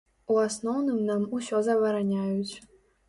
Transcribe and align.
У 0.35 0.37
асноўным 0.43 1.03
нам 1.09 1.27
усё 1.41 1.61
забараняюць. 1.71 2.53